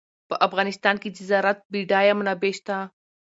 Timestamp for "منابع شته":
2.19-2.75